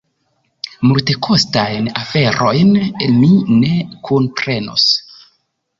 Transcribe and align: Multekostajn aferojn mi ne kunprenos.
Multekostajn 0.91 1.91
aferojn 2.05 2.73
mi 3.19 3.31
ne 3.61 3.73
kunprenos. 4.09 4.93